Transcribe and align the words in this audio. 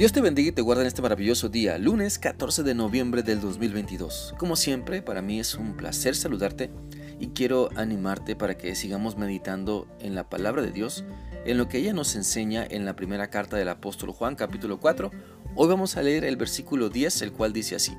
Dios 0.00 0.12
te 0.12 0.22
bendiga 0.22 0.48
y 0.48 0.52
te 0.52 0.62
guarda 0.62 0.80
en 0.80 0.86
este 0.88 1.02
maravilloso 1.02 1.50
día, 1.50 1.76
lunes 1.76 2.18
14 2.18 2.62
de 2.62 2.74
noviembre 2.74 3.22
del 3.22 3.38
2022. 3.38 4.34
Como 4.38 4.56
siempre, 4.56 5.02
para 5.02 5.20
mí 5.20 5.38
es 5.38 5.56
un 5.56 5.76
placer 5.76 6.16
saludarte 6.16 6.70
y 7.18 7.26
quiero 7.32 7.68
animarte 7.76 8.34
para 8.34 8.56
que 8.56 8.74
sigamos 8.74 9.18
meditando 9.18 9.86
en 10.00 10.14
la 10.14 10.26
palabra 10.26 10.62
de 10.62 10.72
Dios, 10.72 11.04
en 11.44 11.58
lo 11.58 11.68
que 11.68 11.76
ella 11.76 11.92
nos 11.92 12.16
enseña 12.16 12.66
en 12.66 12.86
la 12.86 12.96
primera 12.96 13.28
carta 13.28 13.58
del 13.58 13.68
apóstol 13.68 14.12
Juan 14.12 14.36
capítulo 14.36 14.80
4. 14.80 15.10
Hoy 15.54 15.68
vamos 15.68 15.98
a 15.98 16.02
leer 16.02 16.24
el 16.24 16.38
versículo 16.38 16.88
10, 16.88 17.20
el 17.20 17.32
cual 17.32 17.52
dice 17.52 17.76
así. 17.76 17.92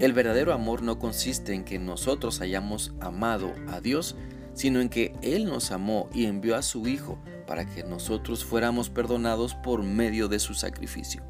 El 0.00 0.12
verdadero 0.12 0.52
amor 0.52 0.82
no 0.82 0.98
consiste 0.98 1.54
en 1.54 1.62
que 1.62 1.78
nosotros 1.78 2.40
hayamos 2.40 2.92
amado 2.98 3.54
a 3.68 3.80
Dios, 3.80 4.16
sino 4.52 4.80
en 4.80 4.88
que 4.88 5.12
Él 5.22 5.44
nos 5.44 5.70
amó 5.70 6.10
y 6.12 6.24
envió 6.24 6.56
a 6.56 6.62
su 6.62 6.88
Hijo 6.88 7.20
para 7.48 7.64
que 7.64 7.82
nosotros 7.82 8.44
fuéramos 8.44 8.90
perdonados 8.90 9.54
por 9.54 9.82
medio 9.82 10.28
de 10.28 10.38
su 10.38 10.52
sacrificio. 10.52 11.22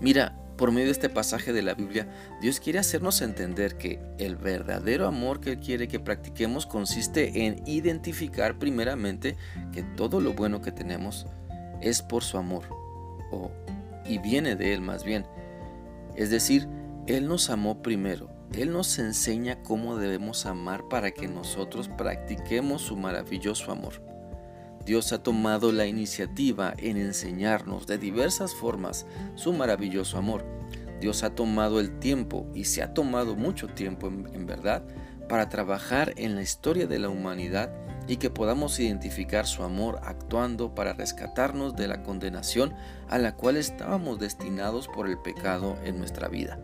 Mira, 0.00 0.36
por 0.56 0.72
medio 0.72 0.86
de 0.86 0.92
este 0.92 1.10
pasaje 1.10 1.52
de 1.52 1.62
la 1.62 1.74
Biblia, 1.74 2.08
Dios 2.40 2.58
quiere 2.58 2.78
hacernos 2.78 3.20
entender 3.20 3.76
que 3.76 4.00
el 4.18 4.36
verdadero 4.36 5.06
amor 5.06 5.40
que 5.40 5.52
Él 5.52 5.60
quiere 5.60 5.88
que 5.88 6.00
practiquemos 6.00 6.66
consiste 6.66 7.44
en 7.44 7.62
identificar 7.66 8.58
primeramente 8.58 9.36
que 9.72 9.82
todo 9.82 10.20
lo 10.20 10.32
bueno 10.32 10.62
que 10.62 10.72
tenemos 10.72 11.26
es 11.80 12.00
por 12.00 12.24
su 12.24 12.38
amor, 12.38 12.64
o, 13.30 13.50
y 14.06 14.18
viene 14.18 14.56
de 14.56 14.72
Él 14.72 14.80
más 14.80 15.04
bien. 15.04 15.26
Es 16.16 16.30
decir, 16.30 16.66
Él 17.06 17.28
nos 17.28 17.50
amó 17.50 17.82
primero, 17.82 18.30
Él 18.54 18.72
nos 18.72 18.98
enseña 18.98 19.62
cómo 19.62 19.96
debemos 19.96 20.46
amar 20.46 20.88
para 20.88 21.10
que 21.10 21.28
nosotros 21.28 21.88
practiquemos 21.88 22.82
su 22.82 22.96
maravilloso 22.96 23.70
amor. 23.70 24.11
Dios 24.84 25.12
ha 25.12 25.22
tomado 25.22 25.70
la 25.70 25.86
iniciativa 25.86 26.74
en 26.76 26.96
enseñarnos 26.96 27.86
de 27.86 27.98
diversas 27.98 28.52
formas 28.52 29.06
su 29.36 29.52
maravilloso 29.52 30.18
amor. 30.18 30.44
Dios 31.00 31.22
ha 31.22 31.30
tomado 31.30 31.78
el 31.78 32.00
tiempo 32.00 32.48
y 32.52 32.64
se 32.64 32.82
ha 32.82 32.92
tomado 32.92 33.36
mucho 33.36 33.68
tiempo 33.68 34.08
en, 34.08 34.46
verdad 34.46 34.82
para 35.28 35.48
trabajar 35.48 36.12
en 36.16 36.34
la 36.34 36.42
historia 36.42 36.88
de 36.88 36.98
la 36.98 37.10
humanidad 37.10 37.72
y 38.08 38.16
que 38.16 38.28
podamos 38.28 38.78
identificar 38.80 39.46
su 39.46 39.62
amor 39.62 40.00
actuando 40.02 40.74
para 40.74 40.94
rescatarnos 40.94 41.76
de 41.76 41.86
la 41.86 42.02
condenación 42.02 42.74
a 43.08 43.18
la 43.18 43.36
cual 43.36 43.56
estábamos 43.56 44.18
destinados 44.18 44.88
por 44.88 45.08
el 45.08 45.18
pecado 45.18 45.76
en 45.84 45.98
nuestra 45.98 46.26
vida. 46.26 46.58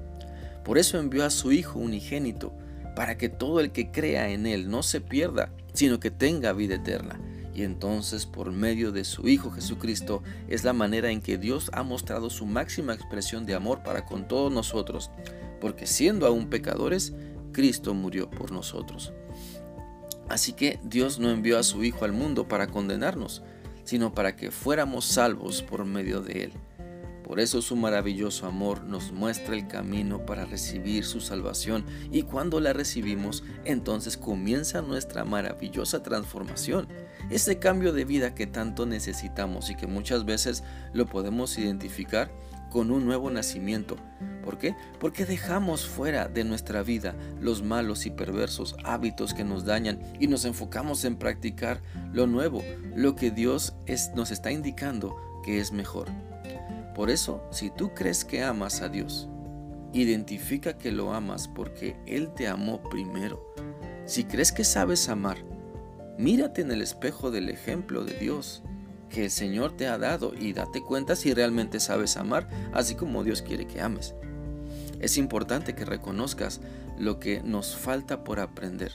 Por 0.64 0.76
eso 0.76 0.98
envió 0.98 1.24
a 1.24 1.30
su 1.30 1.52
Hijo 1.52 1.78
unigénito, 1.78 2.52
para 2.96 3.16
que 3.16 3.28
todo 3.28 3.60
el 3.60 3.70
que 3.70 3.92
crea 3.92 4.28
en 4.30 4.44
Él 4.44 4.68
no 4.70 4.82
se 4.82 5.00
pierda, 5.00 5.52
sino 5.72 6.00
que 6.00 6.10
tenga 6.10 6.52
vida 6.52 6.74
eterna 6.74 7.20
y 7.58 7.64
entonces 7.64 8.24
por 8.24 8.52
medio 8.52 8.92
de 8.92 9.02
su 9.02 9.26
Hijo 9.26 9.50
Jesucristo 9.50 10.22
es 10.46 10.62
la 10.62 10.72
manera 10.72 11.10
en 11.10 11.20
que 11.20 11.38
Dios 11.38 11.72
ha 11.74 11.82
mostrado 11.82 12.30
su 12.30 12.46
máxima 12.46 12.94
expresión 12.94 13.46
de 13.46 13.56
amor 13.56 13.82
para 13.82 14.06
con 14.06 14.28
todos 14.28 14.52
nosotros, 14.52 15.10
porque 15.60 15.88
siendo 15.88 16.28
aún 16.28 16.50
pecadores, 16.50 17.14
Cristo 17.50 17.94
murió 17.94 18.30
por 18.30 18.52
nosotros. 18.52 19.12
Así 20.28 20.52
que 20.52 20.78
Dios 20.84 21.18
no 21.18 21.30
envió 21.30 21.58
a 21.58 21.64
su 21.64 21.82
Hijo 21.82 22.04
al 22.04 22.12
mundo 22.12 22.46
para 22.46 22.68
condenarnos, 22.68 23.42
sino 23.82 24.14
para 24.14 24.36
que 24.36 24.52
fuéramos 24.52 25.04
salvos 25.06 25.60
por 25.60 25.84
medio 25.84 26.20
de 26.20 26.44
Él. 26.44 26.52
Por 27.24 27.40
eso 27.40 27.60
su 27.60 27.74
maravilloso 27.74 28.46
amor 28.46 28.84
nos 28.84 29.10
muestra 29.10 29.56
el 29.56 29.66
camino 29.66 30.24
para 30.24 30.46
recibir 30.46 31.04
su 31.04 31.20
salvación 31.20 31.84
y 32.12 32.22
cuando 32.22 32.60
la 32.60 32.72
recibimos, 32.72 33.42
entonces 33.64 34.16
comienza 34.16 34.80
nuestra 34.80 35.24
maravillosa 35.24 36.02
transformación, 36.04 36.88
ese 37.30 37.58
cambio 37.58 37.92
de 37.92 38.04
vida 38.04 38.34
que 38.34 38.46
tanto 38.46 38.86
necesitamos 38.86 39.70
y 39.70 39.74
que 39.74 39.86
muchas 39.86 40.24
veces 40.24 40.64
lo 40.92 41.06
podemos 41.06 41.58
identificar 41.58 42.30
con 42.70 42.90
un 42.90 43.06
nuevo 43.06 43.30
nacimiento. 43.30 43.96
¿Por 44.44 44.58
qué? 44.58 44.74
Porque 44.98 45.26
dejamos 45.26 45.86
fuera 45.86 46.28
de 46.28 46.44
nuestra 46.44 46.82
vida 46.82 47.14
los 47.40 47.62
malos 47.62 48.06
y 48.06 48.10
perversos 48.10 48.76
hábitos 48.84 49.34
que 49.34 49.44
nos 49.44 49.64
dañan 49.64 50.00
y 50.18 50.26
nos 50.26 50.44
enfocamos 50.44 51.04
en 51.04 51.16
practicar 51.16 51.82
lo 52.12 52.26
nuevo, 52.26 52.62
lo 52.94 53.14
que 53.14 53.30
Dios 53.30 53.74
nos 54.14 54.30
está 54.30 54.50
indicando 54.50 55.16
que 55.44 55.60
es 55.60 55.72
mejor. 55.72 56.08
Por 56.94 57.10
eso, 57.10 57.42
si 57.50 57.70
tú 57.70 57.94
crees 57.94 58.24
que 58.24 58.42
amas 58.42 58.80
a 58.80 58.88
Dios, 58.88 59.28
identifica 59.92 60.78
que 60.78 60.92
lo 60.92 61.12
amas 61.12 61.48
porque 61.48 61.96
Él 62.06 62.32
te 62.34 62.48
amó 62.48 62.82
primero. 62.82 63.54
Si 64.04 64.24
crees 64.24 64.52
que 64.52 64.64
sabes 64.64 65.08
amar, 65.08 65.38
mírate 66.18 66.60
en 66.60 66.70
el 66.70 66.82
espejo 66.82 67.30
del 67.30 67.48
ejemplo 67.48 68.04
de 68.04 68.14
Dios 68.14 68.62
que 69.08 69.24
el 69.24 69.30
Señor 69.30 69.76
te 69.76 69.86
ha 69.86 69.96
dado 69.96 70.34
y 70.38 70.52
date 70.52 70.82
cuenta 70.82 71.16
si 71.16 71.32
realmente 71.32 71.80
sabes 71.80 72.16
amar, 72.16 72.48
así 72.72 72.94
como 72.94 73.24
Dios 73.24 73.40
quiere 73.40 73.66
que 73.66 73.80
ames. 73.80 74.14
Es 75.00 75.16
importante 75.16 75.74
que 75.74 75.84
reconozcas 75.84 76.60
lo 76.98 77.20
que 77.20 77.40
nos 77.42 77.76
falta 77.76 78.24
por 78.24 78.40
aprender 78.40 78.92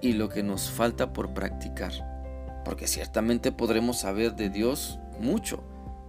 y 0.00 0.12
lo 0.12 0.28
que 0.28 0.42
nos 0.42 0.70
falta 0.70 1.12
por 1.12 1.34
practicar, 1.34 1.92
porque 2.64 2.86
ciertamente 2.86 3.52
podremos 3.52 4.00
saber 4.00 4.36
de 4.36 4.48
Dios 4.48 4.98
mucho, 5.20 5.62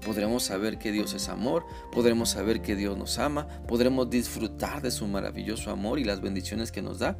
podremos 0.06 0.44
saber 0.44 0.78
que 0.78 0.92
Dios 0.92 1.14
es 1.14 1.30
amor, 1.30 1.66
podremos 1.92 2.30
saber 2.30 2.62
que 2.62 2.75
Dios 2.75 2.98
nos 2.98 3.18
ama, 3.18 3.48
podremos 3.68 4.09
disfrutar 4.09 4.81
de 4.81 4.92
su 4.92 5.08
maravilloso 5.08 5.72
amor 5.72 6.00
y 6.00 6.04
las 6.04 6.22
bendiciones 6.22 6.72
que 6.72 6.84
nos 6.84 7.00
da, 7.00 7.18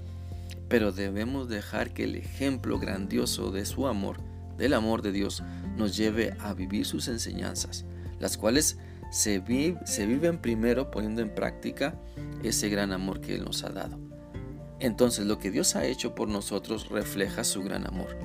pero 0.69 0.91
debemos 0.91 1.47
dejar 1.47 1.94
que 1.94 2.03
el 2.03 2.16
ejemplo 2.16 2.79
grandioso 2.79 3.51
de 3.51 3.66
su 3.66 3.88
amor, 3.88 4.17
del 4.57 4.73
amor 4.73 5.01
de 5.01 5.11
Dios, 5.11 5.44
nos 5.78 5.95
lleve 5.95 6.35
a 6.39 6.53
vivir 6.53 6.85
sus 6.85 7.07
enseñanzas, 7.07 7.85
las 8.19 8.38
cuales 8.38 8.78
se, 9.09 9.39
viven 9.39 10.38
primero 10.39 10.91
poniendo 10.91 11.22
en 11.22 11.33
práctica 11.33 12.00
ese 12.44 12.69
gran 12.69 12.91
amor 12.91 13.22
que 13.22 13.35
Él 13.35 13.45
nos 13.45 13.63
ha 13.63 13.69
dado. 13.69 13.97
Entonces 14.79 15.25
lo 15.25 15.39
que 15.39 15.51
Dios 15.51 15.75
ha 15.75 15.85
hecho 15.85 16.13
por 16.13 16.28
nosotros 16.28 16.89
refleja 16.89 17.44
su 17.44 17.63
gran 17.63 17.88
amor. 17.88 18.17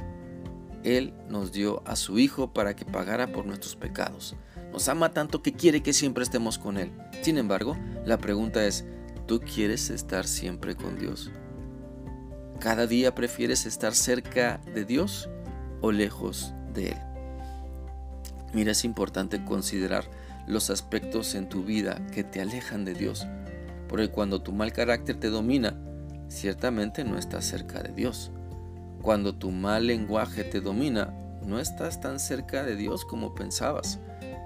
Él 0.84 1.14
nos 1.28 1.52
dio 1.52 1.82
a 1.86 1.94
su 1.96 2.18
Hijo 2.18 2.52
para 2.52 2.74
que 2.74 2.84
pagara 2.84 3.32
por 3.32 3.46
nuestros 3.46 3.76
pecados. 3.76 4.34
Nos 4.72 4.88
ama 4.88 5.12
tanto 5.12 5.42
que 5.42 5.52
quiere 5.52 5.82
que 5.82 5.92
siempre 5.92 6.24
estemos 6.24 6.58
con 6.58 6.76
Él. 6.76 6.90
Sin 7.22 7.38
embargo, 7.38 7.76
la 8.04 8.18
pregunta 8.18 8.66
es, 8.66 8.84
¿tú 9.26 9.40
quieres 9.40 9.90
estar 9.90 10.26
siempre 10.26 10.74
con 10.74 10.98
Dios? 10.98 11.30
¿Cada 12.62 12.86
día 12.86 13.12
prefieres 13.12 13.66
estar 13.66 13.92
cerca 13.92 14.60
de 14.72 14.84
Dios 14.84 15.28
o 15.80 15.90
lejos 15.90 16.54
de 16.72 16.90
Él? 16.90 16.96
Mira, 18.54 18.70
es 18.70 18.84
importante 18.84 19.44
considerar 19.44 20.04
los 20.46 20.70
aspectos 20.70 21.34
en 21.34 21.48
tu 21.48 21.64
vida 21.64 22.00
que 22.12 22.22
te 22.22 22.40
alejan 22.40 22.84
de 22.84 22.94
Dios, 22.94 23.26
porque 23.88 24.10
cuando 24.10 24.42
tu 24.42 24.52
mal 24.52 24.72
carácter 24.72 25.18
te 25.18 25.28
domina, 25.28 25.76
ciertamente 26.28 27.02
no 27.02 27.18
estás 27.18 27.46
cerca 27.46 27.82
de 27.82 27.92
Dios. 27.92 28.30
Cuando 29.02 29.34
tu 29.34 29.50
mal 29.50 29.88
lenguaje 29.88 30.44
te 30.44 30.60
domina, 30.60 31.12
no 31.44 31.58
estás 31.58 32.00
tan 32.00 32.20
cerca 32.20 32.62
de 32.62 32.76
Dios 32.76 33.04
como 33.04 33.34
pensabas. 33.34 33.98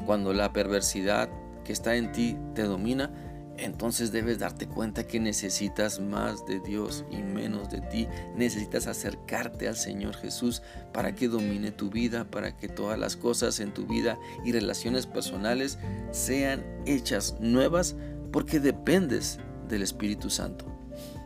Cuando 0.07 0.33
la 0.33 0.55
perversidad 0.55 1.29
que 1.65 1.75
está 1.75 1.97
en 1.97 2.13
ti 2.13 2.39
te 2.55 2.63
domina, 2.63 3.11
entonces 3.59 4.13
debes 4.13 4.39
darte 4.39 4.67
cuenta 4.67 5.07
que 5.07 5.21
necesitas 5.21 6.01
más 6.01 6.47
de 6.47 6.61
Dios 6.61 7.05
y 7.11 7.23
menos 7.23 7.71
de 7.71 7.81
ti. 7.81 8.09
Necesitas 8.37 8.87
acercarte 8.87 9.69
al 9.69 9.77
Señor 9.77 10.15
Jesús 10.17 10.63
para 10.93 11.15
que 11.15 11.29
domine 11.29 11.71
tu 11.73 11.91
vida, 11.91 12.25
para 12.25 12.57
que 12.57 12.69
todas 12.69 12.99
las 12.99 13.17
cosas 13.17 13.61
en 13.61 13.73
tu 13.73 13.87
vida 13.87 14.19
y 14.45 14.53
relaciones 14.53 15.07
personales 15.07 15.79
sean 16.11 16.65
hechas 16.87 17.37
nuevas 17.41 17.97
porque 18.33 18.61
dependes 18.61 19.39
del 19.69 19.83
Espíritu 19.83 20.31
Santo. 20.31 20.67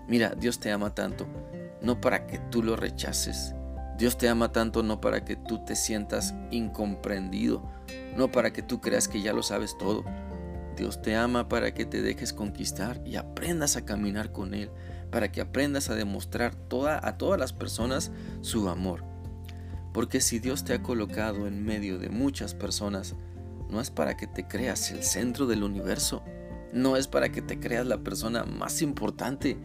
Mira, 0.08 0.34
Dios 0.34 0.58
te 0.58 0.70
ama 0.70 0.94
tanto 0.94 1.26
no 1.82 2.00
para 2.00 2.26
que 2.26 2.38
tú 2.38 2.62
lo 2.62 2.76
rechaces. 2.76 3.54
Dios 3.98 4.16
te 4.16 4.28
ama 4.28 4.52
tanto 4.52 4.82
no 4.82 5.00
para 5.00 5.24
que 5.24 5.36
tú 5.36 5.62
te 5.64 5.76
sientas 5.76 6.34
incomprendido, 6.50 7.62
no 8.16 8.30
para 8.30 8.52
que 8.52 8.62
tú 8.62 8.80
creas 8.80 9.08
que 9.08 9.20
ya 9.20 9.32
lo 9.32 9.42
sabes 9.42 9.76
todo. 9.78 10.04
Dios 10.80 11.02
te 11.02 11.14
ama 11.14 11.46
para 11.46 11.74
que 11.74 11.84
te 11.84 12.00
dejes 12.00 12.32
conquistar 12.32 13.02
y 13.04 13.16
aprendas 13.16 13.76
a 13.76 13.84
caminar 13.84 14.32
con 14.32 14.54
Él, 14.54 14.70
para 15.10 15.30
que 15.30 15.42
aprendas 15.42 15.90
a 15.90 15.94
demostrar 15.94 16.54
toda, 16.54 17.06
a 17.06 17.18
todas 17.18 17.38
las 17.38 17.52
personas 17.52 18.10
su 18.40 18.66
amor. 18.66 19.04
Porque 19.92 20.22
si 20.22 20.38
Dios 20.38 20.64
te 20.64 20.72
ha 20.72 20.82
colocado 20.82 21.46
en 21.46 21.62
medio 21.66 21.98
de 21.98 22.08
muchas 22.08 22.54
personas, 22.54 23.14
no 23.68 23.82
es 23.82 23.90
para 23.90 24.16
que 24.16 24.26
te 24.26 24.48
creas 24.48 24.90
el 24.90 25.02
centro 25.02 25.46
del 25.46 25.64
universo, 25.64 26.24
no 26.72 26.96
es 26.96 27.08
para 27.08 27.30
que 27.30 27.42
te 27.42 27.60
creas 27.60 27.86
la 27.86 27.98
persona 27.98 28.44
más 28.44 28.80
importante, 28.80 29.58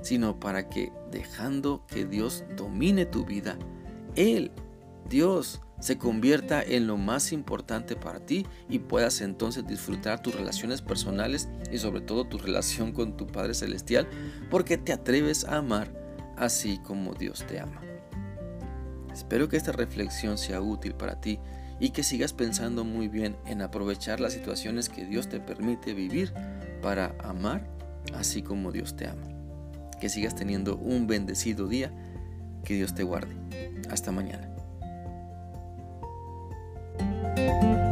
sino 0.00 0.40
para 0.40 0.70
que 0.70 0.94
dejando 1.10 1.84
que 1.88 2.06
Dios 2.06 2.42
domine 2.56 3.04
tu 3.04 3.26
vida, 3.26 3.58
Él, 4.16 4.50
Dios, 5.10 5.60
se 5.80 5.98
convierta 5.98 6.62
en 6.62 6.86
lo 6.86 6.96
más 6.96 7.32
importante 7.32 7.96
para 7.96 8.20
ti 8.20 8.46
y 8.68 8.78
puedas 8.78 9.20
entonces 9.20 9.66
disfrutar 9.66 10.22
tus 10.22 10.34
relaciones 10.34 10.82
personales 10.82 11.48
y 11.70 11.78
sobre 11.78 12.00
todo 12.00 12.24
tu 12.24 12.38
relación 12.38 12.92
con 12.92 13.16
tu 13.16 13.26
Padre 13.26 13.54
Celestial, 13.54 14.08
porque 14.50 14.78
te 14.78 14.92
atreves 14.92 15.44
a 15.44 15.56
amar 15.56 15.92
así 16.36 16.78
como 16.78 17.14
Dios 17.14 17.44
te 17.46 17.60
ama. 17.60 17.80
Espero 19.12 19.48
que 19.48 19.56
esta 19.56 19.72
reflexión 19.72 20.38
sea 20.38 20.60
útil 20.60 20.94
para 20.94 21.20
ti 21.20 21.38
y 21.80 21.90
que 21.90 22.02
sigas 22.02 22.32
pensando 22.32 22.84
muy 22.84 23.08
bien 23.08 23.36
en 23.46 23.62
aprovechar 23.62 24.20
las 24.20 24.32
situaciones 24.32 24.88
que 24.88 25.04
Dios 25.04 25.28
te 25.28 25.40
permite 25.40 25.94
vivir 25.94 26.32
para 26.82 27.14
amar 27.22 27.68
así 28.14 28.42
como 28.42 28.72
Dios 28.72 28.96
te 28.96 29.06
ama. 29.06 29.28
Que 30.00 30.08
sigas 30.08 30.34
teniendo 30.34 30.76
un 30.76 31.06
bendecido 31.06 31.68
día, 31.68 31.92
que 32.64 32.74
Dios 32.74 32.94
te 32.94 33.04
guarde. 33.04 33.34
Hasta 33.90 34.12
mañana. 34.12 34.53
Bye. 37.46 37.83